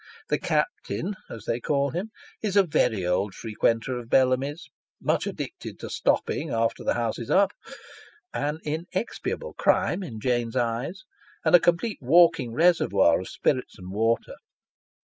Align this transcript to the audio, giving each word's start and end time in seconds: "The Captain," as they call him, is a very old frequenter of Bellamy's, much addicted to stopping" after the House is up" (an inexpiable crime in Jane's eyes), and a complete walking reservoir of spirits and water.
"The 0.29 0.39
Captain," 0.39 1.15
as 1.29 1.45
they 1.45 1.59
call 1.59 1.91
him, 1.91 2.09
is 2.41 2.55
a 2.57 2.63
very 2.63 3.05
old 3.05 3.35
frequenter 3.35 3.99
of 3.99 4.09
Bellamy's, 4.09 4.67
much 4.99 5.27
addicted 5.27 5.77
to 5.77 5.91
stopping" 5.91 6.49
after 6.49 6.83
the 6.83 6.95
House 6.95 7.19
is 7.19 7.29
up" 7.29 7.51
(an 8.33 8.57
inexpiable 8.65 9.53
crime 9.53 10.01
in 10.01 10.19
Jane's 10.19 10.55
eyes), 10.55 11.03
and 11.45 11.53
a 11.53 11.59
complete 11.59 11.99
walking 12.01 12.51
reservoir 12.51 13.19
of 13.19 13.27
spirits 13.27 13.77
and 13.77 13.91
water. 13.91 14.37